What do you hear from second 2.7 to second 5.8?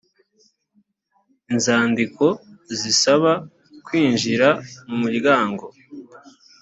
zisaba kwinjira m umuryango